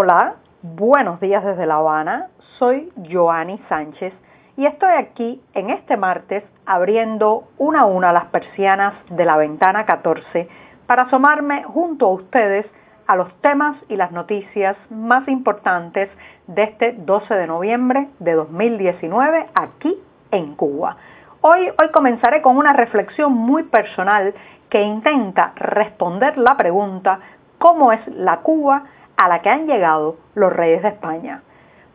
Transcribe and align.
Hola, 0.00 0.36
buenos 0.62 1.18
días 1.18 1.44
desde 1.44 1.66
La 1.66 1.78
Habana. 1.78 2.28
Soy 2.60 2.92
Joanny 3.10 3.58
Sánchez 3.68 4.14
y 4.56 4.64
estoy 4.64 4.92
aquí 4.92 5.42
en 5.54 5.70
este 5.70 5.96
martes 5.96 6.44
abriendo 6.66 7.48
una 7.58 7.80
a 7.80 7.86
una 7.86 8.12
las 8.12 8.26
persianas 8.26 8.94
de 9.10 9.24
la 9.24 9.36
ventana 9.36 9.86
14 9.86 10.48
para 10.86 11.02
asomarme 11.02 11.64
junto 11.64 12.06
a 12.06 12.12
ustedes 12.12 12.64
a 13.08 13.16
los 13.16 13.28
temas 13.40 13.76
y 13.88 13.96
las 13.96 14.12
noticias 14.12 14.76
más 14.88 15.26
importantes 15.26 16.08
de 16.46 16.62
este 16.62 16.92
12 16.92 17.34
de 17.34 17.48
noviembre 17.48 18.06
de 18.20 18.34
2019 18.34 19.48
aquí 19.52 19.96
en 20.30 20.54
Cuba. 20.54 20.96
Hoy, 21.40 21.70
hoy 21.76 21.90
comenzaré 21.90 22.40
con 22.40 22.56
una 22.56 22.72
reflexión 22.72 23.32
muy 23.32 23.64
personal 23.64 24.32
que 24.70 24.80
intenta 24.80 25.54
responder 25.56 26.38
la 26.38 26.56
pregunta 26.56 27.18
¿cómo 27.58 27.90
es 27.90 28.06
la 28.06 28.36
Cuba 28.42 28.84
a 29.18 29.28
la 29.28 29.42
que 29.42 29.50
han 29.50 29.66
llegado 29.66 30.16
los 30.34 30.50
reyes 30.50 30.82
de 30.82 30.88
España? 30.88 31.42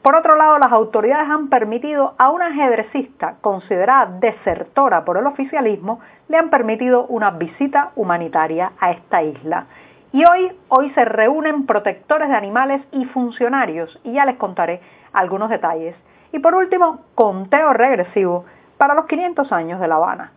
Por 0.04 0.18
otro 0.18 0.36
lado, 0.36 0.60
las 0.60 0.74
autoridades 0.74 1.30
han 1.30 1.48
permitido 1.48 2.14
a 2.18 2.30
una 2.30 2.48
ajedrecista 2.48 3.36
considerada 3.40 4.18
desertora 4.20 5.06
por 5.06 5.18
el 5.18 5.26
oficialismo, 5.26 6.02
le 6.28 6.38
han 6.38 6.50
permitido 6.50 7.06
una 7.06 7.32
visita 7.32 7.92
humanitaria 7.96 8.74
a 8.82 8.92
esta 8.92 9.24
isla. 9.24 9.68
Y 10.12 10.26
hoy, 10.26 10.52
hoy 10.68 10.92
se 10.92 11.06
reúnen 11.06 11.66
protectores 11.66 12.28
de 12.28 12.36
animales 12.36 12.82
y 12.92 13.06
funcionarios, 13.06 13.98
y 14.04 14.12
ya 14.12 14.26
les 14.26 14.36
contaré 14.36 14.82
algunos 15.14 15.50
detalles. 15.50 15.96
Y 16.34 16.40
por 16.40 16.54
último, 16.54 17.00
conteo 17.16 17.72
regresivo 17.72 18.44
para 18.78 18.96
los 18.96 19.06
500 19.06 19.50
años 19.54 19.80
de 19.80 19.88
La 19.88 19.96
Habana. 19.96 20.34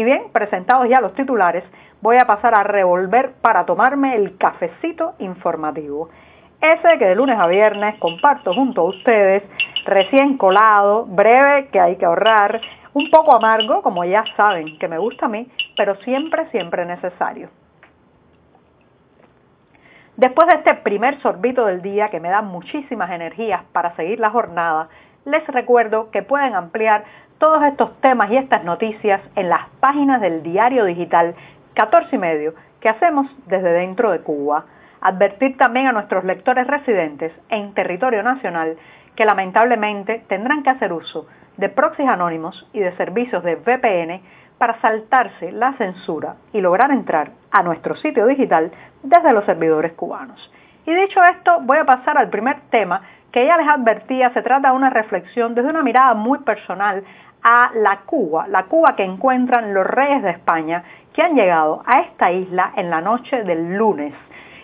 Y 0.00 0.04
bien, 0.04 0.32
presentados 0.32 0.88
ya 0.88 1.02
los 1.02 1.12
titulares, 1.12 1.62
voy 2.00 2.16
a 2.16 2.24
pasar 2.24 2.54
a 2.54 2.62
revolver 2.62 3.34
para 3.42 3.66
tomarme 3.66 4.16
el 4.16 4.38
cafecito 4.38 5.12
informativo. 5.18 6.08
Ese 6.58 6.96
que 6.98 7.04
de 7.04 7.14
lunes 7.14 7.38
a 7.38 7.46
viernes 7.46 7.98
comparto 7.98 8.54
junto 8.54 8.80
a 8.80 8.84
ustedes, 8.84 9.42
recién 9.84 10.38
colado, 10.38 11.04
breve 11.04 11.68
que 11.68 11.78
hay 11.78 11.96
que 11.96 12.06
ahorrar, 12.06 12.62
un 12.94 13.10
poco 13.10 13.34
amargo, 13.34 13.82
como 13.82 14.02
ya 14.06 14.24
saben 14.38 14.78
que 14.78 14.88
me 14.88 14.96
gusta 14.96 15.26
a 15.26 15.28
mí, 15.28 15.46
pero 15.76 15.94
siempre, 15.96 16.46
siempre 16.46 16.86
necesario. 16.86 17.50
Después 20.16 20.48
de 20.48 20.54
este 20.54 20.76
primer 20.76 21.20
sorbito 21.20 21.66
del 21.66 21.82
día 21.82 22.08
que 22.08 22.20
me 22.20 22.30
da 22.30 22.40
muchísimas 22.40 23.10
energías 23.10 23.64
para 23.72 23.94
seguir 23.96 24.18
la 24.18 24.30
jornada, 24.30 24.88
les 25.24 25.46
recuerdo 25.48 26.10
que 26.10 26.22
pueden 26.22 26.54
ampliar 26.54 27.04
todos 27.38 27.62
estos 27.64 27.98
temas 28.00 28.30
y 28.30 28.36
estas 28.36 28.64
noticias 28.64 29.20
en 29.36 29.48
las 29.48 29.68
páginas 29.80 30.20
del 30.20 30.42
diario 30.42 30.84
digital 30.84 31.34
14 31.74 32.16
y 32.16 32.18
medio 32.18 32.54
que 32.80 32.88
hacemos 32.88 33.26
desde 33.46 33.72
dentro 33.72 34.10
de 34.10 34.20
Cuba 34.20 34.64
advertir 35.00 35.56
también 35.56 35.86
a 35.86 35.92
nuestros 35.92 36.24
lectores 36.24 36.66
residentes 36.66 37.32
en 37.48 37.72
territorio 37.74 38.22
nacional 38.22 38.76
que 39.16 39.24
lamentablemente 39.24 40.24
tendrán 40.28 40.62
que 40.62 40.70
hacer 40.70 40.92
uso 40.92 41.26
de 41.56 41.68
proxies 41.68 42.08
anónimos 42.08 42.68
y 42.72 42.80
de 42.80 42.96
servicios 42.96 43.42
de 43.42 43.56
VPN 43.56 44.22
para 44.58 44.80
saltarse 44.80 45.52
la 45.52 45.72
censura 45.74 46.36
y 46.52 46.60
lograr 46.60 46.90
entrar 46.90 47.32
a 47.50 47.62
nuestro 47.62 47.96
sitio 47.96 48.26
digital 48.26 48.70
desde 49.02 49.32
los 49.32 49.44
servidores 49.46 49.92
cubanos. 49.92 50.52
Y 50.86 50.94
dicho 50.94 51.22
esto, 51.24 51.60
voy 51.62 51.78
a 51.78 51.84
pasar 51.84 52.18
al 52.18 52.28
primer 52.28 52.60
tema 52.70 53.02
que 53.32 53.46
ya 53.46 53.56
les 53.56 53.68
advertía, 53.68 54.32
se 54.32 54.42
trata 54.42 54.70
de 54.70 54.76
una 54.76 54.90
reflexión 54.90 55.54
desde 55.54 55.68
una 55.68 55.82
mirada 55.82 56.14
muy 56.14 56.38
personal 56.40 57.04
a 57.42 57.70
la 57.74 58.00
Cuba, 58.06 58.48
la 58.48 58.64
Cuba 58.64 58.96
que 58.96 59.04
encuentran 59.04 59.72
los 59.72 59.86
reyes 59.86 60.22
de 60.22 60.30
España 60.30 60.82
que 61.14 61.22
han 61.22 61.34
llegado 61.34 61.82
a 61.86 62.00
esta 62.00 62.30
isla 62.32 62.72
en 62.76 62.90
la 62.90 63.00
noche 63.00 63.42
del 63.44 63.76
lunes 63.76 64.12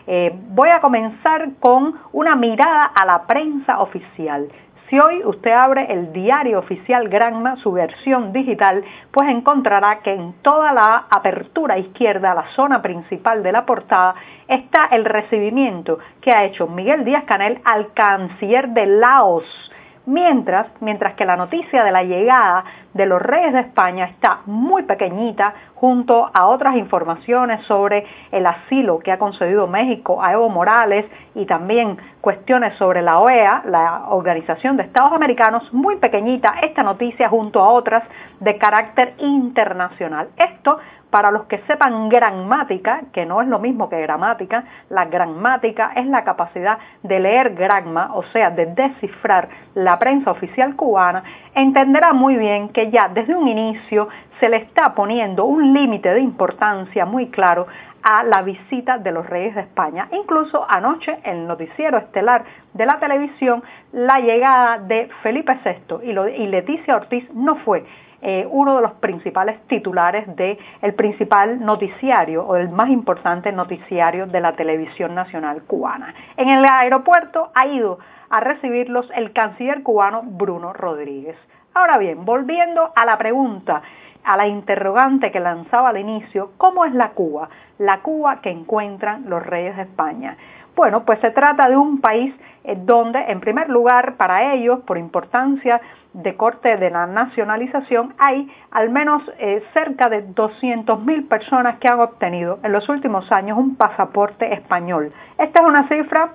eh, 0.09 0.33
voy 0.51 0.69
a 0.69 0.81
comenzar 0.81 1.49
con 1.59 1.95
una 2.13 2.37
mirada 2.37 2.85
a 2.85 3.05
la 3.05 3.27
prensa 3.27 3.81
oficial. 3.81 4.49
Si 4.89 5.01
hoy 5.01 5.25
usted 5.25 5.51
abre 5.51 5.93
el 5.93 6.13
diario 6.13 6.61
oficial 6.61 7.09
Granma, 7.09 7.57
su 7.57 7.73
versión 7.73 8.33
digital, 8.33 8.85
pues 9.11 9.29
encontrará 9.29 9.99
que 9.99 10.15
en 10.15 10.35
toda 10.43 10.73
la 10.73 11.07
apertura 11.11 11.77
izquierda, 11.77 12.35
la 12.35 12.47
zona 12.55 12.83
principal 12.83 13.43
de 13.43 13.51
la 13.51 13.67
portada, 13.67 14.15
está 14.47 14.87
el 14.93 15.05
recibimiento 15.05 15.99
que 16.21 16.31
ha 16.31 16.45
hecho 16.45 16.69
Miguel 16.69 17.05
Díaz 17.05 17.25
Canel 17.25 17.61
al 17.65 17.93
canciller 17.95 18.69
de 18.69 18.87
Laos, 18.87 19.73
Mientras, 20.09 20.69
mientras 20.81 21.15
que 21.15 21.25
la 21.25 21.37
noticia 21.37 21.83
de 21.83 21.91
la 21.91 22.05
llegada 22.05 22.65
de 22.97 23.07
los 23.07 23.21
reyes 23.21 23.53
de 23.53 23.61
España 23.61 24.07
está 24.07 24.41
muy 24.47 24.85
pequeñita 24.85 25.55
junto 25.75 26.31
a 26.33 26.47
otras 26.47 26.77
informaciones 26.77 27.65
sobre 27.67 28.07
el 28.33 28.47
asilo 28.47 28.99
que 29.01 29.13
ha 29.13 29.19
concedido 29.19 29.67
México 29.67 30.23
a 30.23 30.33
Evo 30.33 30.49
Morales 30.49 31.05
y 31.35 31.45
también 31.45 31.99
cuestiones 32.23 32.75
sobre 32.77 33.03
la 33.03 33.19
OEA, 33.19 33.63
la 33.67 34.07
Organización 34.09 34.77
de 34.77 34.85
Estados 34.85 35.13
Americanos, 35.13 35.71
muy 35.73 35.97
pequeñita 35.97 36.55
esta 36.63 36.83
noticia 36.83 37.29
junto 37.29 37.61
a 37.61 37.69
otras 37.69 38.03
de 38.41 38.57
carácter 38.57 39.15
internacional. 39.19 40.29
Esto 40.37 40.79
para 41.11 41.31
los 41.31 41.45
que 41.45 41.59
sepan 41.67 42.09
gramática, 42.09 43.03
que 43.13 43.25
no 43.25 43.41
es 43.41 43.49
lo 43.49 43.59
mismo 43.59 43.89
que 43.89 44.01
gramática, 44.01 44.65
la 44.91 45.05
gramática 45.05 45.93
es 45.97 46.07
la 46.07 46.25
capacidad 46.25 46.79
de 47.03 47.21
leer 47.21 47.55
gramma, 47.55 48.11
o 48.15 48.23
sea, 48.25 48.51
de 48.51 48.67
descifrar 48.67 49.49
la 49.75 49.99
prensa 49.99 50.31
oficial 50.31 50.75
cubana, 50.77 51.23
entenderá 51.55 52.13
muy 52.13 52.37
bien 52.37 52.69
que 52.71 52.86
ya 52.91 53.09
desde 53.09 53.35
un 53.35 53.49
inicio 53.49 54.09
se 54.41 54.49
le 54.49 54.59
está 54.59 54.95
poniendo 54.95 55.45
un 55.45 55.73
límite 55.73 56.11
de 56.11 56.21
importancia 56.21 57.05
muy 57.05 57.29
claro 57.29 57.67
a 58.03 58.23
la 58.23 58.43
visita 58.43 58.99
de 58.99 59.11
los 59.11 59.29
reyes 59.29 59.55
de 59.55 59.63
España. 59.63 60.09
Incluso 60.13 60.65
anoche, 60.69 61.19
en 61.25 61.39
el 61.39 61.47
noticiero 61.47 61.99
estelar 61.99 62.45
de 62.73 62.87
la 62.87 62.99
televisión, 63.01 63.63
la 63.93 64.21
llegada 64.21 64.79
de 64.79 65.09
Felipe 65.23 65.59
VI 65.65 66.05
y 66.05 66.47
Leticia 66.47 66.97
Ortiz 66.97 67.29
no 67.35 67.57
fue 67.57 67.85
eh, 68.23 68.47
uno 68.51 68.77
de 68.77 68.83
los 68.83 68.93
principales 68.93 69.61
titulares 69.67 70.27
del 70.37 70.59
el 70.83 70.95
principal 70.95 71.65
noticiario 71.65 72.45
o 72.45 72.57
el 72.57 72.69
más 72.69 72.89
importante 72.89 73.53
noticiario 73.53 74.27
de 74.27 74.41
la 74.41 74.53
televisión 74.55 75.15
nacional 75.15 75.63
cubana. 75.63 76.15
En 76.37 76.49
el 76.49 76.65
aeropuerto 76.65 77.51
ha 77.55 77.67
ido 77.67 77.99
a 78.31 78.41
recibirlos 78.41 79.11
el 79.15 79.33
canciller 79.33 79.83
cubano 79.83 80.23
Bruno 80.25 80.73
Rodríguez. 80.73 81.37
Ahora 81.75 81.99
bien, 81.99 82.25
volviendo 82.25 82.91
a 82.95 83.05
la 83.05 83.19
pregunta, 83.19 83.83
a 84.25 84.37
la 84.37 84.49
interrogante 84.49 85.31
que 85.31 85.39
lanzaba 85.39 85.91
al 85.91 85.99
inicio, 85.99 86.51
¿cómo 86.57 86.85
es 86.85 86.93
la 86.95 87.11
Cuba? 87.11 87.49
La 87.79 88.01
Cuba 88.01 88.41
que 88.41 88.51
encuentran 88.51 89.29
los 89.29 89.45
reyes 89.45 89.77
de 89.77 89.83
España. 89.83 90.37
Bueno, 90.77 91.05
pues 91.07 91.19
se 91.21 91.31
trata 91.31 91.71
de 91.71 91.77
un 91.77 92.03
país 92.03 92.35
eh, 92.63 92.77
donde, 92.79 93.19
en 93.19 93.41
primer 93.41 93.71
lugar, 93.71 94.17
para 94.19 94.53
ellos, 94.53 94.81
por 94.81 94.99
importancia 94.99 95.81
de 96.13 96.37
corte 96.37 96.77
de 96.77 96.91
la 96.91 97.07
nacionalización, 97.07 98.15
hay 98.19 98.47
al 98.71 98.91
menos 98.91 99.23
eh, 99.39 99.65
cerca 99.73 100.11
de 100.11 100.29
200.000 100.29 101.29
personas 101.29 101.79
que 101.79 101.89
han 101.89 101.99
obtenido 102.01 102.59
en 102.63 102.73
los 102.73 102.89
últimos 102.91 103.33
años 103.33 103.57
un 103.57 103.77
pasaporte 103.77 104.53
español. 104.53 105.13
Esta 105.39 105.61
es 105.61 105.67
una 105.67 105.89
cifra 105.89 106.35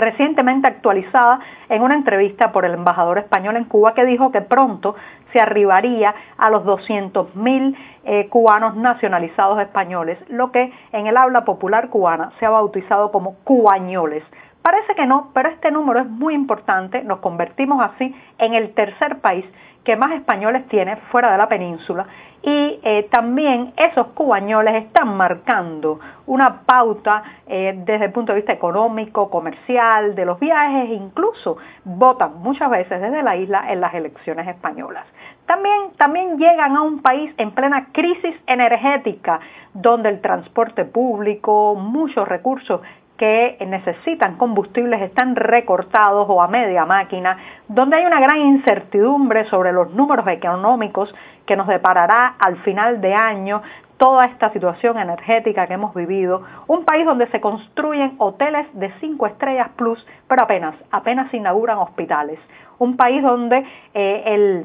recientemente 0.00 0.66
actualizada 0.66 1.40
en 1.68 1.82
una 1.82 1.94
entrevista 1.94 2.52
por 2.52 2.64
el 2.64 2.74
embajador 2.74 3.18
español 3.18 3.56
en 3.56 3.64
Cuba 3.64 3.94
que 3.94 4.04
dijo 4.04 4.32
que 4.32 4.40
pronto 4.40 4.96
se 5.32 5.40
arribaría 5.40 6.14
a 6.36 6.50
los 6.50 6.64
200.000 6.64 7.76
eh, 8.04 8.28
cubanos 8.28 8.76
nacionalizados 8.76 9.60
españoles, 9.60 10.18
lo 10.28 10.50
que 10.50 10.72
en 10.92 11.06
el 11.06 11.16
habla 11.16 11.44
popular 11.44 11.88
cubana 11.88 12.32
se 12.38 12.46
ha 12.46 12.50
bautizado 12.50 13.12
como 13.12 13.36
cubañoles. 13.44 14.24
Parece 14.62 14.94
que 14.94 15.06
no, 15.06 15.30
pero 15.32 15.48
este 15.48 15.70
número 15.70 16.00
es 16.00 16.08
muy 16.08 16.34
importante, 16.34 17.02
nos 17.02 17.20
convertimos 17.20 17.82
así 17.82 18.14
en 18.38 18.54
el 18.54 18.74
tercer 18.74 19.20
país 19.20 19.44
que 19.84 19.96
más 19.96 20.12
españoles 20.12 20.66
tiene 20.68 20.96
fuera 21.10 21.32
de 21.32 21.38
la 21.38 21.48
península 21.48 22.06
y 22.42 22.80
eh, 22.82 23.06
también 23.10 23.74
esos 23.76 24.08
cubañoles 24.08 24.84
están 24.84 25.14
marcando 25.14 26.00
una 26.26 26.62
pauta 26.62 27.22
eh, 27.46 27.74
desde 27.84 28.06
el 28.06 28.12
punto 28.12 28.32
de 28.32 28.36
vista 28.36 28.52
económico, 28.52 29.28
comercial, 29.28 30.14
de 30.14 30.24
los 30.24 30.40
viajes, 30.40 30.88
incluso 30.88 31.58
votan 31.84 32.38
muchas 32.38 32.70
veces 32.70 33.00
desde 33.00 33.22
la 33.22 33.36
isla 33.36 33.70
en 33.70 33.80
las 33.80 33.92
elecciones 33.92 34.48
españolas. 34.48 35.04
También, 35.44 35.90
también 35.98 36.38
llegan 36.38 36.76
a 36.76 36.82
un 36.82 37.02
país 37.02 37.34
en 37.36 37.50
plena 37.50 37.88
crisis 37.92 38.34
energética, 38.46 39.40
donde 39.74 40.08
el 40.08 40.20
transporte 40.20 40.84
público, 40.86 41.74
muchos 41.74 42.26
recursos 42.26 42.80
que 43.20 43.58
necesitan 43.66 44.38
combustibles 44.38 45.02
están 45.02 45.36
recortados 45.36 46.24
o 46.26 46.40
a 46.40 46.48
media 46.48 46.86
máquina, 46.86 47.36
donde 47.68 47.96
hay 47.96 48.06
una 48.06 48.18
gran 48.18 48.38
incertidumbre 48.38 49.44
sobre 49.44 49.74
los 49.74 49.92
números 49.92 50.26
económicos 50.26 51.14
que 51.44 51.54
nos 51.54 51.66
deparará 51.66 52.36
al 52.38 52.56
final 52.62 53.02
de 53.02 53.12
año 53.12 53.60
toda 53.98 54.24
esta 54.24 54.50
situación 54.54 54.96
energética 54.98 55.66
que 55.66 55.74
hemos 55.74 55.94
vivido, 55.94 56.44
un 56.66 56.86
país 56.86 57.04
donde 57.04 57.26
se 57.26 57.42
construyen 57.42 58.14
hoteles 58.16 58.66
de 58.72 58.90
cinco 59.00 59.26
estrellas 59.26 59.68
plus, 59.76 60.02
pero 60.26 60.40
apenas, 60.40 60.74
apenas 60.90 61.30
se 61.30 61.36
inauguran 61.36 61.76
hospitales, 61.76 62.38
un 62.78 62.96
país 62.96 63.22
donde 63.22 63.66
eh, 63.92 64.22
el 64.24 64.64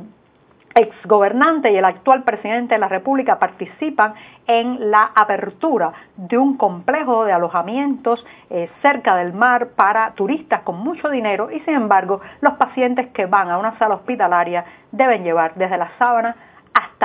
exgobernante 0.75 1.71
y 1.71 1.77
el 1.77 1.85
actual 1.85 2.23
presidente 2.23 2.75
de 2.75 2.79
la 2.79 2.89
República 2.89 3.39
participan 3.39 4.13
en 4.45 4.91
la 4.91 5.09
apertura 5.15 5.93
de 6.17 6.37
un 6.37 6.57
complejo 6.57 7.23
de 7.23 7.31
alojamientos 7.31 8.25
eh, 8.49 8.69
cerca 8.81 9.15
del 9.15 9.31
mar 9.31 9.69
para 9.75 10.11
turistas 10.11 10.63
con 10.63 10.77
mucho 10.79 11.09
dinero 11.09 11.49
y 11.49 11.61
sin 11.61 11.75
embargo 11.75 12.19
los 12.41 12.53
pacientes 12.55 13.07
que 13.13 13.25
van 13.25 13.49
a 13.49 13.57
una 13.57 13.79
sala 13.79 13.95
hospitalaria 13.95 14.65
deben 14.91 15.23
llevar 15.23 15.55
desde 15.55 15.77
la 15.77 15.91
sábana 15.97 16.35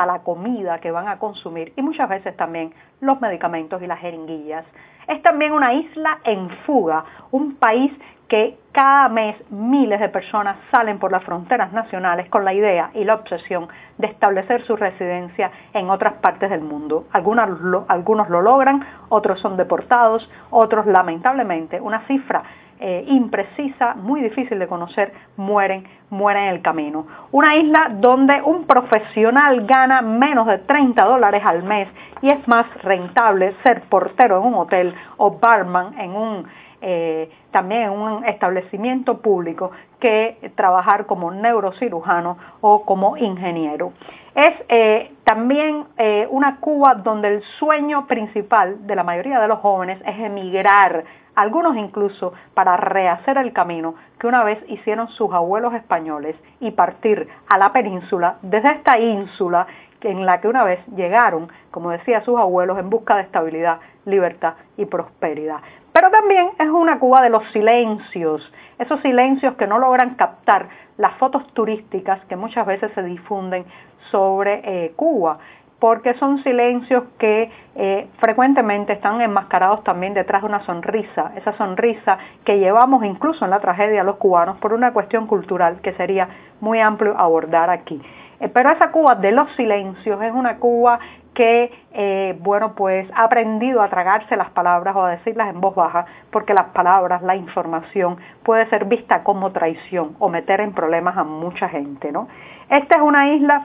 la 0.06 0.20
comida 0.20 0.78
que 0.78 0.90
van 0.90 1.08
a 1.08 1.18
consumir 1.18 1.72
y 1.76 1.82
muchas 1.82 2.08
veces 2.08 2.36
también 2.36 2.72
los 3.00 3.20
medicamentos 3.20 3.82
y 3.82 3.86
las 3.86 4.00
jeringuillas. 4.00 4.64
Es 5.08 5.22
también 5.22 5.52
una 5.52 5.72
isla 5.74 6.18
en 6.24 6.50
fuga, 6.64 7.04
un 7.30 7.56
país 7.56 7.92
que 8.28 8.56
cada 8.70 9.08
mes 9.08 9.34
miles 9.50 9.98
de 9.98 10.08
personas 10.08 10.56
salen 10.70 11.00
por 11.00 11.10
las 11.10 11.24
fronteras 11.24 11.72
nacionales 11.72 12.28
con 12.28 12.44
la 12.44 12.54
idea 12.54 12.90
y 12.94 13.02
la 13.02 13.14
obsesión 13.14 13.68
de 13.98 14.06
establecer 14.06 14.62
su 14.62 14.76
residencia 14.76 15.50
en 15.74 15.90
otras 15.90 16.14
partes 16.14 16.48
del 16.48 16.60
mundo. 16.60 17.06
Algunos 17.12 17.48
algunos 17.88 18.30
lo 18.30 18.40
logran, 18.40 18.86
otros 19.08 19.40
son 19.40 19.56
deportados, 19.56 20.30
otros 20.50 20.86
lamentablemente, 20.86 21.80
una 21.80 22.06
cifra 22.06 22.44
eh, 22.80 23.04
imprecisa, 23.08 23.94
muy 23.94 24.22
difícil 24.22 24.58
de 24.58 24.66
conocer, 24.66 25.12
mueren, 25.36 25.84
mueren 26.08 26.44
en 26.44 26.48
el 26.54 26.62
camino. 26.62 27.06
Una 27.30 27.54
isla 27.54 27.90
donde 27.92 28.40
un 28.42 28.64
profesional 28.64 29.66
gana 29.66 30.00
menos 30.00 30.46
de 30.46 30.58
30 30.58 31.04
dólares 31.04 31.42
al 31.44 31.62
mes 31.62 31.88
y 32.22 32.30
es 32.30 32.48
más 32.48 32.66
rentable 32.82 33.54
ser 33.62 33.82
portero 33.82 34.38
en 34.38 34.46
un 34.46 34.54
hotel 34.54 34.94
o 35.18 35.32
barman 35.32 35.98
en 35.98 36.10
un 36.12 36.46
eh, 36.82 37.30
también 37.50 37.82
en 37.82 37.90
un 37.90 38.24
establecimiento 38.24 39.18
público 39.18 39.70
que 39.98 40.50
trabajar 40.54 41.04
como 41.04 41.30
neurocirujano 41.30 42.38
o 42.62 42.86
como 42.86 43.18
ingeniero. 43.18 43.92
Es 44.34 44.54
eh, 44.68 45.12
también 45.24 45.86
eh, 45.96 46.26
una 46.30 46.58
Cuba 46.60 46.94
donde 46.94 47.28
el 47.28 47.42
sueño 47.58 48.06
principal 48.06 48.86
de 48.86 48.94
la 48.94 49.02
mayoría 49.02 49.40
de 49.40 49.48
los 49.48 49.58
jóvenes 49.58 50.00
es 50.06 50.18
emigrar, 50.20 51.04
algunos 51.34 51.76
incluso 51.76 52.32
para 52.54 52.76
rehacer 52.76 53.38
el 53.38 53.52
camino 53.52 53.94
que 54.18 54.26
una 54.26 54.44
vez 54.44 54.62
hicieron 54.68 55.08
sus 55.08 55.32
abuelos 55.32 55.74
españoles 55.74 56.36
y 56.60 56.70
partir 56.72 57.28
a 57.48 57.58
la 57.58 57.72
península 57.72 58.36
desde 58.42 58.72
esta 58.72 58.98
ínsula 58.98 59.66
en 60.02 60.24
la 60.24 60.40
que 60.40 60.48
una 60.48 60.64
vez 60.64 60.80
llegaron, 60.96 61.48
como 61.70 61.90
decía 61.90 62.22
sus 62.22 62.38
abuelos, 62.38 62.78
en 62.78 62.90
busca 62.90 63.16
de 63.16 63.22
estabilidad, 63.22 63.80
libertad 64.04 64.54
y 64.76 64.86
prosperidad. 64.86 65.60
Pero 65.92 66.10
también 66.10 66.50
es 66.58 66.68
una 66.68 66.98
Cuba 66.98 67.22
de 67.22 67.30
los 67.30 67.44
silencios, 67.52 68.52
esos 68.78 69.00
silencios 69.00 69.56
que 69.56 69.66
no 69.66 69.78
logran 69.78 70.14
captar 70.14 70.68
las 70.96 71.14
fotos 71.14 71.46
turísticas 71.52 72.24
que 72.26 72.36
muchas 72.36 72.66
veces 72.66 72.92
se 72.94 73.02
difunden 73.02 73.64
sobre 74.10 74.60
eh, 74.64 74.92
Cuba, 74.94 75.38
porque 75.80 76.14
son 76.14 76.42
silencios 76.44 77.04
que 77.18 77.50
eh, 77.74 78.08
frecuentemente 78.18 78.92
están 78.92 79.20
enmascarados 79.20 79.82
también 79.82 80.14
detrás 80.14 80.42
de 80.42 80.48
una 80.48 80.64
sonrisa, 80.64 81.32
esa 81.36 81.56
sonrisa 81.56 82.18
que 82.44 82.58
llevamos 82.58 83.02
incluso 83.04 83.44
en 83.44 83.50
la 83.50 83.60
tragedia 83.60 84.02
a 84.02 84.04
los 84.04 84.16
cubanos 84.16 84.58
por 84.58 84.74
una 84.74 84.92
cuestión 84.92 85.26
cultural 85.26 85.80
que 85.80 85.94
sería 85.94 86.28
muy 86.60 86.80
amplio 86.80 87.18
abordar 87.18 87.70
aquí. 87.70 88.00
Pero 88.48 88.70
esa 88.70 88.90
Cuba 88.90 89.16
de 89.16 89.32
los 89.32 89.50
silencios 89.52 90.20
es 90.22 90.32
una 90.32 90.56
Cuba 90.56 90.98
que, 91.34 91.72
eh, 91.92 92.36
bueno, 92.40 92.74
pues 92.74 93.08
ha 93.14 93.24
aprendido 93.24 93.82
a 93.82 93.88
tragarse 93.88 94.36
las 94.36 94.50
palabras 94.50 94.96
o 94.96 95.04
a 95.04 95.10
decirlas 95.10 95.48
en 95.48 95.60
voz 95.60 95.74
baja, 95.74 96.06
porque 96.30 96.54
las 96.54 96.66
palabras, 96.68 97.22
la 97.22 97.36
información 97.36 98.16
puede 98.42 98.68
ser 98.68 98.86
vista 98.86 99.22
como 99.22 99.52
traición 99.52 100.16
o 100.18 100.28
meter 100.28 100.60
en 100.60 100.72
problemas 100.72 101.16
a 101.16 101.24
mucha 101.24 101.68
gente, 101.68 102.10
¿no? 102.12 102.28
Esta 102.68 102.96
es 102.96 103.02
una 103.02 103.32
isla, 103.32 103.64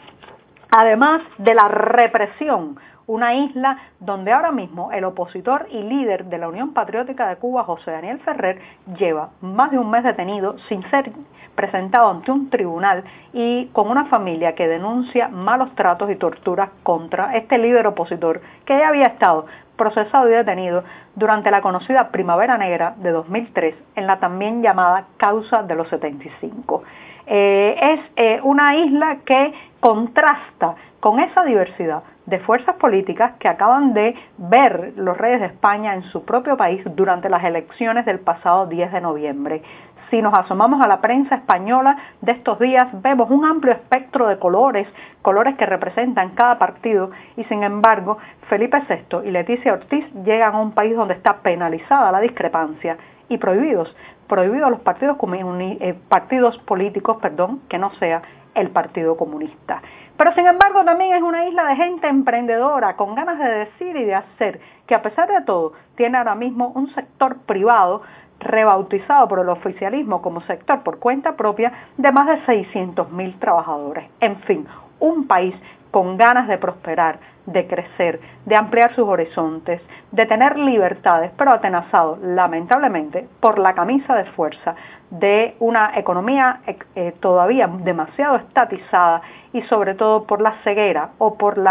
además 0.69 1.21
de 1.37 1.55
la 1.55 1.67
represión, 1.67 2.77
una 3.07 3.33
isla 3.35 3.77
donde 3.99 4.31
ahora 4.31 4.51
mismo 4.51 4.91
el 4.91 5.03
opositor 5.03 5.67
y 5.71 5.81
líder 5.81 6.25
de 6.25 6.37
la 6.37 6.47
Unión 6.47 6.73
Patriótica 6.73 7.27
de 7.27 7.37
Cuba, 7.37 7.63
José 7.63 7.91
Daniel 7.91 8.19
Ferrer, 8.19 8.59
lleva 8.97 9.29
más 9.41 9.71
de 9.71 9.77
un 9.77 9.89
mes 9.89 10.03
detenido 10.03 10.57
sin 10.69 10.83
ser 10.89 11.11
presentado 11.55 12.09
ante 12.09 12.31
un 12.31 12.49
tribunal 12.49 13.03
y 13.33 13.67
con 13.67 13.89
una 13.89 14.05
familia 14.05 14.55
que 14.55 14.67
denuncia 14.67 15.27
malos 15.29 15.73
tratos 15.75 16.09
y 16.11 16.15
torturas 16.15 16.69
contra 16.83 17.35
este 17.37 17.57
líder 17.57 17.87
opositor 17.87 18.41
que 18.65 18.77
ya 18.77 18.89
había 18.89 19.07
estado 19.07 19.45
procesado 19.77 20.29
y 20.29 20.33
detenido 20.33 20.83
durante 21.15 21.51
la 21.51 21.61
conocida 21.61 22.09
Primavera 22.09 22.57
Negra 22.57 22.95
de 22.97 23.11
2003 23.11 23.75
en 23.95 24.07
la 24.07 24.19
también 24.19 24.61
llamada 24.61 25.05
Causa 25.17 25.63
de 25.63 25.75
los 25.75 25.89
75. 25.89 26.83
Eh, 27.27 27.75
es 27.81 27.99
eh, 28.15 28.39
una 28.43 28.75
isla 28.75 29.17
que 29.25 29.53
contrasta 29.79 30.75
con 30.99 31.19
esa 31.19 31.43
diversidad 31.43 32.03
de 32.25 32.39
fuerzas 32.39 32.75
políticas 32.77 33.33
que 33.39 33.47
acaban 33.47 33.93
de 33.93 34.15
ver 34.37 34.93
los 34.95 35.17
reyes 35.17 35.41
de 35.41 35.47
España 35.47 35.93
en 35.93 36.03
su 36.03 36.25
propio 36.25 36.57
país 36.57 36.81
durante 36.95 37.29
las 37.29 37.43
elecciones 37.43 38.05
del 38.05 38.19
pasado 38.19 38.65
10 38.67 38.91
de 38.91 39.01
noviembre. 39.01 39.61
Si 40.09 40.21
nos 40.21 40.33
asomamos 40.33 40.81
a 40.81 40.87
la 40.87 41.01
prensa 41.01 41.35
española 41.35 41.97
de 42.21 42.31
estos 42.33 42.59
días, 42.59 42.87
vemos 43.01 43.29
un 43.29 43.43
amplio 43.43 43.73
espectro 43.73 44.27
de 44.27 44.37
colores, 44.37 44.87
colores 45.21 45.55
que 45.55 45.65
representan 45.65 46.29
cada 46.35 46.59
partido, 46.59 47.09
y 47.37 47.43
sin 47.45 47.63
embargo, 47.63 48.17
Felipe 48.47 48.81
VI 48.87 49.27
y 49.27 49.31
Leticia 49.31 49.73
Ortiz 49.73 50.05
llegan 50.23 50.53
a 50.53 50.59
un 50.59 50.71
país 50.71 50.95
donde 50.95 51.15
está 51.15 51.37
penalizada 51.37 52.11
la 52.11 52.19
discrepancia 52.19 52.97
y 53.29 53.37
prohibidos, 53.37 53.95
prohibidos 54.27 54.69
los 54.69 54.79
partidos, 54.81 55.17
eh, 55.21 55.95
partidos 56.09 56.57
políticos, 56.59 57.17
perdón, 57.21 57.61
que 57.69 57.77
no 57.77 57.91
sea 57.95 58.21
el 58.55 58.69
Partido 58.69 59.17
Comunista. 59.17 59.81
Pero 60.17 60.33
sin 60.33 60.47
embargo 60.47 60.83
también 60.85 61.13
es 61.13 61.21
una 61.21 61.47
isla 61.47 61.65
de 61.67 61.75
gente 61.75 62.07
emprendedora, 62.07 62.95
con 62.95 63.15
ganas 63.15 63.37
de 63.37 63.49
decir 63.49 63.95
y 63.97 64.05
de 64.05 64.15
hacer, 64.15 64.59
que 64.87 64.95
a 64.95 65.01
pesar 65.01 65.27
de 65.27 65.41
todo 65.41 65.73
tiene 65.95 66.17
ahora 66.17 66.35
mismo 66.35 66.71
un 66.73 66.89
sector 66.93 67.37
privado 67.45 68.01
rebautizado 68.39 69.27
por 69.27 69.39
el 69.39 69.49
oficialismo 69.49 70.21
como 70.21 70.41
sector 70.41 70.83
por 70.83 70.99
cuenta 70.99 71.35
propia 71.35 71.71
de 71.97 72.11
más 72.11 72.27
de 72.27 72.45
600 72.45 73.11
mil 73.11 73.37
trabajadores. 73.39 74.05
En 74.19 74.37
fin, 74.41 74.65
un 74.99 75.27
país 75.27 75.55
con 75.95 76.17
ganas 76.17 76.49
de 76.49 76.57
prosperar, 76.57 77.19
de 77.45 77.67
crecer, 77.67 78.19
de 78.45 78.57
ampliar 78.57 78.93
sus 78.95 79.07
horizontes, 79.07 79.81
de 80.11 80.25
tener 80.25 80.59
libertades, 80.59 81.31
pero 81.37 81.53
atenazado 81.53 82.17
lamentablemente 82.21 83.29
por 83.39 83.57
la 83.59 83.73
camisa 83.73 84.13
de 84.13 84.25
fuerza 84.31 84.75
de 85.09 85.55
una 85.61 85.97
economía 85.97 86.59
eh, 86.67 87.13
todavía 87.21 87.67
demasiado 87.67 88.35
estatizada 88.35 89.21
y 89.53 89.61
sobre 89.61 89.95
todo 89.95 90.25
por 90.25 90.41
la 90.41 90.61
ceguera 90.65 91.11
o 91.17 91.37
por 91.37 91.63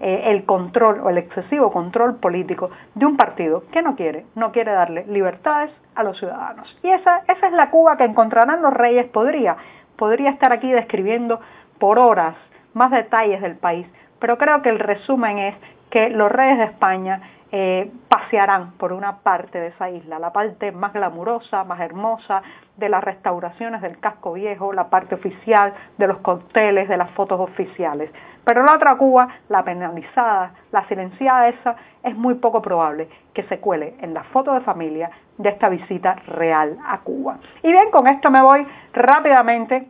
eh, 0.00 0.24
el 0.26 0.44
control 0.44 1.00
o 1.00 1.08
el 1.08 1.16
excesivo 1.16 1.72
control 1.72 2.16
político 2.16 2.68
de 2.94 3.06
un 3.06 3.16
partido 3.16 3.62
que 3.72 3.80
no 3.80 3.96
quiere, 3.96 4.26
no 4.34 4.52
quiere 4.52 4.72
darle 4.72 5.06
libertades 5.06 5.70
a 5.94 6.02
los 6.02 6.18
ciudadanos. 6.18 6.78
Y 6.82 6.90
esa, 6.90 7.22
esa 7.26 7.46
es 7.46 7.52
la 7.54 7.70
Cuba 7.70 7.96
que 7.96 8.04
encontrarán 8.04 8.60
los 8.60 8.74
reyes. 8.74 9.06
Podría, 9.06 9.56
podría 9.96 10.28
estar 10.28 10.52
aquí 10.52 10.70
describiendo 10.70 11.40
por 11.78 11.98
horas 11.98 12.36
más 12.74 12.90
detalles 12.90 13.40
del 13.40 13.56
país, 13.56 13.86
pero 14.18 14.38
creo 14.38 14.62
que 14.62 14.68
el 14.68 14.78
resumen 14.78 15.38
es 15.38 15.54
que 15.90 16.10
los 16.10 16.30
reyes 16.30 16.58
de 16.58 16.64
España 16.64 17.20
eh, 17.52 17.90
pasearán 18.08 18.72
por 18.72 18.92
una 18.92 19.18
parte 19.18 19.58
de 19.58 19.68
esa 19.68 19.90
isla, 19.90 20.20
la 20.20 20.32
parte 20.32 20.70
más 20.70 20.92
glamurosa, 20.92 21.64
más 21.64 21.80
hermosa 21.80 22.42
de 22.76 22.88
las 22.88 23.02
restauraciones 23.02 23.82
del 23.82 23.98
casco 23.98 24.34
viejo, 24.34 24.72
la 24.72 24.88
parte 24.88 25.16
oficial 25.16 25.74
de 25.98 26.06
los 26.06 26.18
cócteles, 26.18 26.88
de 26.88 26.96
las 26.96 27.10
fotos 27.10 27.40
oficiales. 27.40 28.10
Pero 28.44 28.62
la 28.62 28.74
otra 28.74 28.96
Cuba, 28.96 29.28
la 29.48 29.64
penalizada, 29.64 30.52
la 30.70 30.86
silenciada 30.86 31.48
esa, 31.48 31.74
es 32.04 32.16
muy 32.16 32.34
poco 32.34 32.62
probable 32.62 33.08
que 33.34 33.42
se 33.44 33.58
cuele 33.58 33.94
en 34.00 34.14
la 34.14 34.22
foto 34.24 34.54
de 34.54 34.60
familia 34.60 35.10
de 35.36 35.48
esta 35.48 35.68
visita 35.68 36.14
real 36.28 36.78
a 36.86 37.00
Cuba. 37.00 37.38
Y 37.64 37.72
bien, 37.72 37.90
con 37.90 38.06
esto 38.06 38.30
me 38.30 38.42
voy 38.42 38.64
rápidamente 38.92 39.88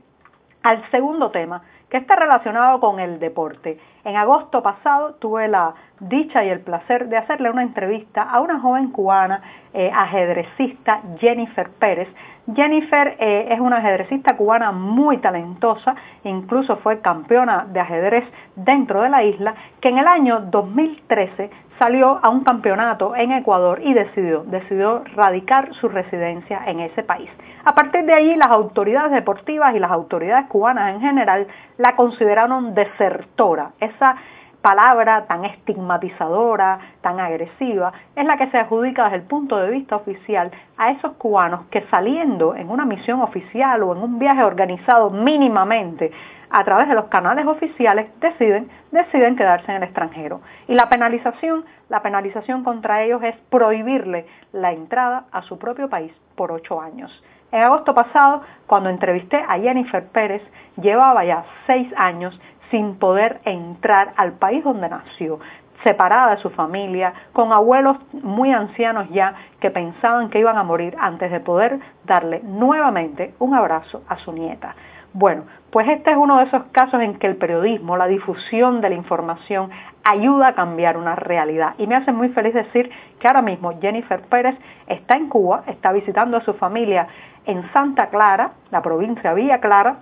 al 0.62 0.82
segundo 0.90 1.30
tema 1.30 1.62
que 1.90 1.96
está 1.96 2.16
relacionado 2.16 2.80
con 2.80 3.00
el 3.00 3.18
deporte. 3.18 3.78
En 4.04 4.16
agosto 4.16 4.62
pasado 4.62 5.14
tuve 5.14 5.48
la 5.48 5.74
dicha 6.00 6.44
y 6.44 6.48
el 6.48 6.60
placer 6.60 7.08
de 7.08 7.18
hacerle 7.18 7.50
una 7.50 7.62
entrevista 7.62 8.22
a 8.22 8.40
una 8.40 8.58
joven 8.60 8.90
cubana 8.90 9.42
eh, 9.72 9.90
ajedrecista, 9.94 11.00
Jennifer 11.18 11.70
Pérez. 11.78 12.08
Jennifer 12.54 13.16
eh, 13.20 13.48
es 13.50 13.60
una 13.60 13.76
ajedrecista 13.76 14.36
cubana 14.36 14.72
muy 14.72 15.18
talentosa, 15.18 15.94
incluso 16.24 16.76
fue 16.78 17.00
campeona 17.00 17.66
de 17.70 17.80
ajedrez 17.80 18.24
dentro 18.56 19.02
de 19.02 19.10
la 19.10 19.22
isla, 19.22 19.54
que 19.80 19.90
en 19.90 19.98
el 19.98 20.06
año 20.06 20.40
2013 20.40 21.50
salió 21.78 22.18
a 22.22 22.28
un 22.28 22.44
campeonato 22.44 23.14
en 23.14 23.32
Ecuador 23.32 23.80
y 23.82 23.94
decidió, 23.94 24.42
decidió 24.44 25.02
radicar 25.14 25.72
su 25.74 25.88
residencia 25.88 26.62
en 26.66 26.80
ese 26.80 27.02
país. 27.02 27.30
A 27.64 27.74
partir 27.74 28.04
de 28.04 28.12
ahí, 28.12 28.34
las 28.36 28.50
autoridades 28.50 29.12
deportivas 29.12 29.74
y 29.74 29.78
las 29.78 29.90
autoridades 29.90 30.46
cubanas 30.48 30.94
en 30.94 31.00
general 31.00 31.46
la 31.78 31.96
consideraron 31.96 32.74
desertora. 32.74 33.70
Esa 33.80 34.16
palabra 34.62 35.26
tan 35.26 35.44
estigmatizadora, 35.44 36.78
tan 37.00 37.18
agresiva, 37.20 37.92
es 38.14 38.24
la 38.24 38.36
que 38.36 38.50
se 38.50 38.58
adjudica 38.58 39.04
desde 39.04 39.16
el 39.16 39.22
punto 39.22 39.56
de 39.56 39.70
vista 39.70 39.96
oficial 39.96 40.50
a 40.76 40.90
esos 40.90 41.12
cubanos 41.12 41.66
que 41.70 41.82
saliendo 41.90 42.54
en 42.54 42.70
una 42.70 42.84
misión 42.84 43.20
oficial 43.20 43.82
o 43.82 43.94
en 43.94 44.02
un 44.02 44.18
viaje 44.18 44.42
organizado 44.42 45.10
mínimamente 45.10 46.10
a 46.50 46.64
través 46.64 46.88
de 46.88 46.94
los 46.94 47.06
canales 47.06 47.46
oficiales 47.46 48.10
deciden, 48.20 48.68
deciden 48.90 49.36
quedarse 49.36 49.70
en 49.70 49.78
el 49.78 49.82
extranjero. 49.84 50.40
Y 50.66 50.74
la 50.74 50.88
penalización, 50.88 51.64
la 51.88 52.02
penalización 52.02 52.64
contra 52.64 53.02
ellos 53.02 53.22
es 53.22 53.36
prohibirle 53.50 54.26
la 54.52 54.72
entrada 54.72 55.24
a 55.30 55.42
su 55.42 55.58
propio 55.58 55.88
país 55.88 56.12
por 56.34 56.50
ocho 56.50 56.80
años. 56.80 57.22
En 57.52 57.62
agosto 57.62 57.94
pasado, 57.94 58.42
cuando 58.66 58.90
entrevisté 58.90 59.36
a 59.36 59.58
Jennifer 59.58 60.04
Pérez, 60.08 60.42
llevaba 60.80 61.24
ya 61.24 61.44
seis 61.66 61.92
años 61.96 62.38
sin 62.70 62.96
poder 62.98 63.40
entrar 63.44 64.12
al 64.16 64.32
país 64.32 64.64
donde 64.64 64.88
nació, 64.88 65.40
separada 65.82 66.32
de 66.32 66.42
su 66.42 66.50
familia, 66.50 67.12
con 67.32 67.52
abuelos 67.52 67.96
muy 68.12 68.52
ancianos 68.52 69.08
ya 69.10 69.34
que 69.60 69.70
pensaban 69.70 70.30
que 70.30 70.38
iban 70.38 70.58
a 70.58 70.62
morir 70.62 70.94
antes 70.98 71.30
de 71.30 71.40
poder 71.40 71.80
darle 72.04 72.40
nuevamente 72.42 73.34
un 73.38 73.54
abrazo 73.54 74.02
a 74.08 74.18
su 74.18 74.32
nieta. 74.32 74.74
Bueno, 75.12 75.42
pues 75.72 75.88
este 75.88 76.12
es 76.12 76.16
uno 76.16 76.38
de 76.38 76.44
esos 76.44 76.64
casos 76.70 77.00
en 77.00 77.18
que 77.18 77.26
el 77.26 77.36
periodismo, 77.36 77.96
la 77.96 78.06
difusión 78.06 78.80
de 78.80 78.90
la 78.90 78.94
información, 78.94 79.70
ayuda 80.04 80.48
a 80.48 80.54
cambiar 80.54 80.96
una 80.96 81.16
realidad. 81.16 81.74
Y 81.78 81.88
me 81.88 81.96
hace 81.96 82.12
muy 82.12 82.28
feliz 82.28 82.54
decir 82.54 82.90
que 83.18 83.26
ahora 83.26 83.42
mismo 83.42 83.80
Jennifer 83.80 84.20
Pérez 84.22 84.56
está 84.86 85.16
en 85.16 85.28
Cuba, 85.28 85.64
está 85.66 85.90
visitando 85.90 86.36
a 86.36 86.42
su 86.42 86.54
familia 86.54 87.08
en 87.44 87.68
Santa 87.72 88.06
Clara, 88.06 88.52
la 88.70 88.82
provincia 88.82 89.30
de 89.30 89.42
Villa 89.42 89.60
Clara, 89.60 89.96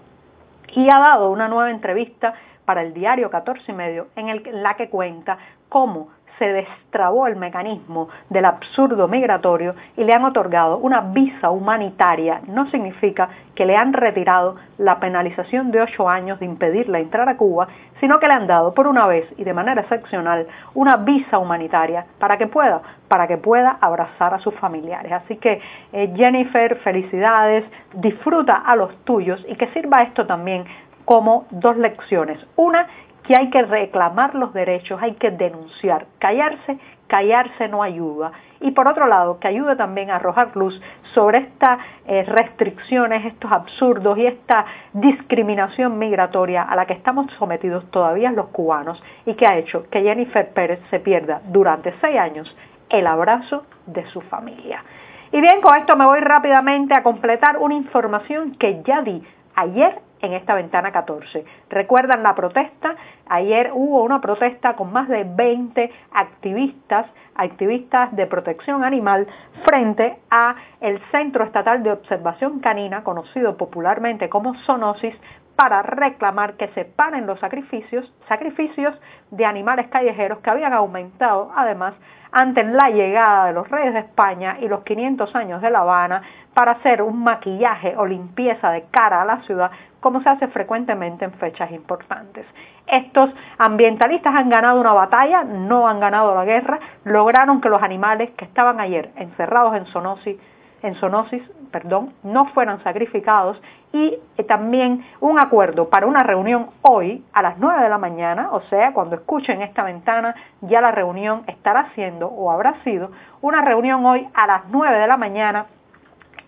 y 0.75 0.91
ha 0.91 0.99
dado 0.99 1.31
una 1.31 1.49
nueva 1.49 1.71
entrevista 1.71 2.35
para 2.69 2.83
el 2.83 2.93
diario 2.93 3.31
14 3.31 3.73
y 3.73 3.75
medio 3.75 4.09
en 4.15 4.63
la 4.63 4.75
que 4.75 4.91
cuenta 4.91 5.39
cómo 5.71 6.09
se 6.39 6.45
destrabó 6.45 7.27
el 7.27 7.37
mecanismo 7.37 8.11
del 8.29 8.45
absurdo 8.45 9.09
migratorio 9.09 9.75
y 9.97 10.05
le 10.05 10.13
han 10.13 10.23
otorgado 10.25 10.77
una 10.77 11.01
visa 11.01 11.49
humanitaria. 11.51 12.43
No 12.47 12.71
significa 12.71 13.31
que 13.55 13.65
le 13.65 13.75
han 13.75 13.95
retirado 13.95 14.57
la 14.77 15.01
penalización 15.01 15.71
de 15.71 15.81
ocho 15.81 16.11
años 16.11 16.39
de 16.41 16.45
impedirle 16.45 17.01
entrar 17.01 17.27
a 17.27 17.39
Cuba, 17.39 17.69
sino 18.01 18.21
que 18.21 18.29
le 18.29 18.35
han 18.35 18.47
dado 18.47 18.75
por 18.75 18.87
una 18.87 19.07
vez 19.07 19.27
y 19.39 19.45
de 19.45 19.55
manera 19.55 19.81
excepcional 19.81 20.47
una 20.75 20.99
visa 20.99 21.39
humanitaria 21.39 22.05
para 22.19 22.37
que 22.37 22.49
pueda, 22.49 22.83
para 23.09 23.27
que 23.27 23.39
pueda 23.39 23.79
abrazar 23.81 24.35
a 24.35 24.41
sus 24.41 24.55
familiares. 24.57 25.11
Así 25.11 25.37
que 25.39 25.63
eh, 25.95 26.13
Jennifer, 26.15 26.77
felicidades, 26.81 27.65
disfruta 27.95 28.57
a 28.57 28.77
los 28.77 28.95
tuyos 29.05 29.43
y 29.49 29.57
que 29.57 29.69
sirva 29.69 30.03
esto 30.03 30.27
también 30.27 30.67
como 31.09 31.47
dos 31.51 31.79
lecciones. 31.79 32.39
Una, 32.55 32.87
que 33.23 33.35
hay 33.35 33.49
que 33.49 33.63
reclamar 33.63 34.35
los 34.35 34.53
derechos, 34.53 35.01
hay 35.03 35.15
que 35.15 35.31
denunciar. 35.31 36.05
Callarse, 36.19 36.79
callarse 37.07 37.67
no 37.67 37.83
ayuda. 37.83 38.33
Y 38.61 38.73
por 38.73 38.87
otro 38.87 39.07
lado, 39.07 39.39
que 39.41 39.49
ayude 39.49 39.75
también 39.77 40.11
a 40.11 40.17
arrojar 40.17 40.55
luz 40.55 40.79
sobre 41.15 41.39
estas 41.39 41.79
eh, 42.05 42.25
restricciones, 42.25 43.25
estos 43.25 43.51
absurdos 43.51 44.19
y 44.19 44.27
esta 44.27 44.67
discriminación 44.93 45.99
migratoria 45.99 46.63
a 46.65 46.77
la 46.77 46.85
que 46.85 46.93
estamos 46.93 47.33
sometidos 47.39 47.91
todavía 47.91 48.31
los 48.31 48.49
cubanos 48.49 49.03
y 49.25 49.33
que 49.33 49.47
ha 49.47 49.57
hecho 49.57 49.89
que 49.89 50.03
Jennifer 50.03 50.53
Pérez 50.53 50.81
se 50.91 51.01
pierda 51.01 51.41
durante 51.47 51.95
seis 52.03 52.19
años 52.19 52.55
el 52.91 53.07
abrazo 53.07 53.65
de 53.87 54.05
su 54.09 54.21
familia. 54.21 54.85
Y 55.33 55.41
bien, 55.41 55.63
con 55.63 55.75
esto 55.75 55.97
me 55.97 56.05
voy 56.05 56.21
rápidamente 56.21 56.93
a 56.93 57.03
completar 57.03 57.57
una 57.57 57.75
información 57.75 58.57
que 58.57 58.83
ya 58.83 59.01
di 59.01 59.23
ayer 59.55 60.07
en 60.21 60.33
esta 60.33 60.55
ventana 60.55 60.93
14. 60.93 61.45
¿Recuerdan 61.71 62.23
la 62.23 62.35
protesta? 62.35 62.97
Ayer 63.29 63.71
hubo 63.75 64.03
una 64.03 64.21
protesta 64.21 64.75
con 64.75 64.93
más 64.93 65.09
de 65.09 65.25
20 65.25 65.91
activistas, 66.13 67.07
activistas 67.35 68.15
de 68.15 68.27
protección 68.27 68.85
animal 68.85 69.27
frente 69.65 70.19
a 70.31 70.57
el 70.81 71.01
Centro 71.11 71.45
Estatal 71.45 71.83
de 71.83 71.93
Observación 71.93 72.61
Canina, 72.61 73.05
conocido 73.05 73.57
popularmente 73.57 74.29
como 74.29 74.55
Zoonosis, 74.65 75.15
para 75.59 75.83
reclamar 75.83 76.55
que 76.55 76.69
se 76.69 76.85
paren 76.85 77.27
los 77.27 77.41
sacrificios, 77.41 78.09
sacrificios 78.29 78.95
de 79.33 79.45
animales 79.45 79.89
callejeros 79.89 80.39
que 80.39 80.51
habían 80.51 80.73
aumentado 80.73 81.51
además 81.57 81.95
ante 82.31 82.63
la 82.63 82.91
llegada 82.91 83.47
de 83.47 83.55
los 83.55 83.69
reyes 83.69 83.93
de 83.93 83.99
España 83.99 84.59
y 84.61 84.69
los 84.69 84.85
500 84.85 85.35
años 85.35 85.61
de 85.61 85.71
La 85.71 85.81
Habana 85.81 86.23
para 86.55 86.73
hacer 86.73 87.03
un 87.03 87.25
maquillaje 87.25 87.97
o 87.97 88.07
limpieza 88.07 88.71
de 88.71 88.85
cara 88.93 89.23
a 89.23 89.25
la 89.25 89.39
ciudad 89.43 89.73
como 89.99 90.23
se 90.23 90.29
hace 90.29 90.47
frecuentemente 90.47 91.25
en 91.25 91.33
fechas 91.33 91.73
importantes. 91.73 92.47
Estos 92.87 93.29
ambientalistas 93.59 94.33
han 94.37 94.51
ganado 94.51 94.81
una 94.81 94.93
batalla, 94.93 95.43
no 95.43 95.89
han 95.89 95.99
ganado 95.99 96.37
la 96.37 96.45
guerra, 96.45 96.79
lograron 97.03 97.61
que 97.61 97.69
los 97.69 97.83
animales 97.83 98.31
que 98.37 98.45
estaban 98.45 98.79
ayer 98.79 99.11
encerrados 99.17 99.75
en 99.75 99.87
zoonosis, 99.87 100.37
en 100.83 100.95
zoonosis 100.97 101.43
perdón, 101.71 102.15
no 102.23 102.47
fueran 102.47 102.83
sacrificados 102.83 103.61
y 103.93 104.19
eh, 104.37 104.45
también 104.45 105.05
un 105.21 105.39
acuerdo 105.39 105.89
para 105.89 106.07
una 106.07 106.23
reunión 106.23 106.71
hoy 106.83 107.25
a 107.33 107.43
las 107.43 107.59
9 107.59 107.83
de 107.83 107.89
la 107.89 107.99
mañana, 107.99 108.51
o 108.53 108.61
sea, 108.63 108.93
cuando 108.93 109.17
escuchen 109.17 109.63
esta 109.63 109.83
ventana 109.85 110.35
ya 110.63 110.81
la 110.81 110.91
reunión 110.91 111.45
estará 111.47 111.91
siendo 111.95 112.29
o 112.29 112.51
habrá 112.51 112.83
sido 112.85 113.11
una 113.41 113.63
reunión 113.63 114.05
hoy 114.05 114.29
a 114.35 114.47
las 114.47 114.63
9 114.69 114.99
de 114.99 115.07
la 115.07 115.17
mañana 115.17 115.67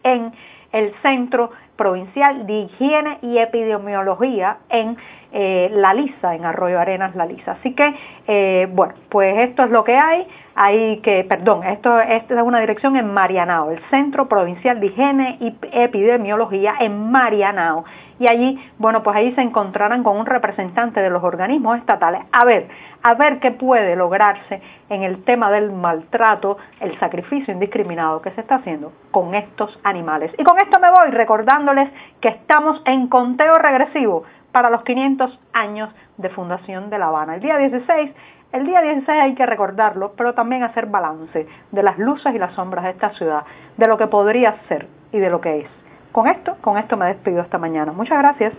en 0.03 0.33
el 0.73 0.95
Centro 1.03 1.51
Provincial 1.81 2.47
de 2.47 2.53
Higiene 2.53 3.21
y 3.23 3.39
Epidemiología 3.39 4.59
en 4.69 4.99
eh, 5.33 5.71
La 5.73 5.95
Lisa, 5.95 6.35
en 6.35 6.45
Arroyo 6.45 6.79
Arenas 6.79 7.17
La 7.17 7.25
Lisa. 7.25 7.53
Así 7.53 7.75
que, 7.75 7.95
eh, 8.27 8.69
bueno, 8.71 8.93
pues 9.09 9.49
esto 9.49 9.65
es 9.65 9.71
lo 9.71 9.83
que 9.83 9.97
hay. 9.97 10.27
Hay 10.55 10.99
que, 10.99 11.25
perdón, 11.25 11.65
esto, 11.65 11.99
esto 11.99 12.35
es 12.35 12.43
una 12.43 12.61
dirección 12.61 12.97
en 12.97 13.11
Marianao, 13.15 13.71
el 13.71 13.81
Centro 13.89 14.29
Provincial 14.29 14.79
de 14.79 14.89
Higiene 14.89 15.39
y 15.41 15.57
Epidemiología 15.73 16.75
en 16.81 17.11
Marianao 17.11 17.87
y 18.21 18.29
allí, 18.29 18.63
bueno, 18.77 19.03
pues 19.03 19.17
ahí 19.17 19.35
se 19.35 19.41
encontrarán 19.41 20.05
con 20.05 20.19
un 20.19 20.27
representante 20.27 21.01
de 21.01 21.09
los 21.09 21.25
organismos 21.25 21.79
estatales 21.79 22.21
a 22.31 22.45
ver, 22.45 22.69
a 23.03 23.15
ver 23.15 23.41
qué 23.41 23.51
puede 23.51 23.97
lograrse 23.97 24.61
en 24.91 25.03
el 25.03 25.25
tema 25.25 25.51
del 25.51 25.73
maltrato, 25.73 26.59
el 26.81 26.99
sacrificio 27.01 27.55
indiscriminado 27.55 28.21
que 28.21 28.31
se 28.33 28.43
está 28.43 28.57
haciendo 28.57 28.93
con 29.11 29.35
estos 29.35 29.81
animales. 29.85 30.33
Y 30.37 30.45
con 30.45 30.59
esto 30.59 30.79
me 30.79 30.91
voy 30.91 31.11
que 32.21 32.29
estamos 32.29 32.83
en 32.85 33.09
conteo 33.09 33.59
regresivo 33.59 34.25
para 34.53 34.71
los 34.71 34.83
500 34.83 35.39
años 35.53 35.91
de 36.17 36.29
fundación 36.31 36.91
de 36.91 36.99
La 36.99 37.07
Habana. 37.07 37.37
El 37.37 37.41
día 37.41 37.57
16 37.57 38.11
el 38.53 38.67
día 38.67 38.83
16 38.83 39.09
hay 39.09 39.35
que 39.37 39.47
recordarlo, 39.47 40.13
pero 40.17 40.35
también 40.35 40.65
hacer 40.65 40.87
balance 40.87 41.47
de 41.71 41.83
las 41.85 41.99
luces 41.99 42.35
y 42.35 42.39
las 42.39 42.53
sombras 42.55 42.85
de 42.85 42.91
esta 42.91 43.11
ciudad, 43.11 43.45
de 43.77 43.87
lo 43.87 43.97
que 43.97 44.09
podría 44.09 44.57
ser 44.67 44.89
y 45.13 45.19
de 45.19 45.31
lo 45.31 45.41
que 45.41 45.61
es. 45.61 45.69
Con 46.11 46.27
esto, 46.27 46.57
con 46.61 46.77
esto 46.77 46.97
me 46.97 47.07
despido 47.07 47.43
esta 47.43 47.59
mañana. 47.59 47.93
Muchas 47.93 48.19
gracias. 48.19 48.49